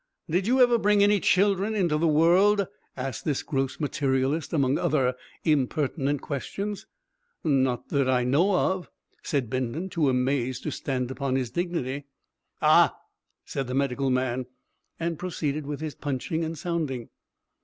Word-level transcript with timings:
"Did 0.27 0.47
you 0.47 0.59
ever 0.61 0.79
bring 0.79 1.03
any 1.03 1.19
children 1.19 1.75
into 1.75 1.95
the 1.95 2.07
world?" 2.07 2.65
asked 2.97 3.23
this 3.23 3.43
gross 3.43 3.79
materialist 3.79 4.51
among 4.51 4.79
other 4.79 5.13
impertinent 5.43 6.21
questions. 6.23 6.87
"Not 7.43 7.89
that 7.89 8.09
I 8.09 8.23
know 8.23 8.55
of," 8.55 8.89
said 9.21 9.47
Bindon, 9.47 9.89
too 9.91 10.09
amazed 10.09 10.63
to 10.63 10.71
stand 10.71 11.11
upon 11.11 11.35
his 11.35 11.51
dignity. 11.51 12.05
"Ah!" 12.63 12.95
said 13.45 13.67
the 13.67 13.75
medical 13.75 14.09
man, 14.09 14.47
and 14.99 15.19
proceeded 15.19 15.67
with 15.67 15.81
his 15.81 15.93
punching 15.93 16.43
and 16.43 16.57
sounding. 16.57 17.09